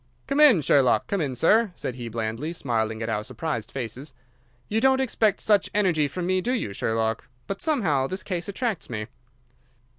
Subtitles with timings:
[0.25, 1.05] "Come in, Sherlock!
[1.05, 4.15] Come in, sir," said he blandly, smiling at our surprised faces.
[4.67, 7.27] "You don't expect such energy from me, do you, Sherlock?
[7.45, 9.05] But somehow this case attracts me."